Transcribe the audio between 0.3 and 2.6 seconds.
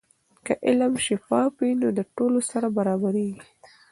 که علم شفاف وي، د ټولو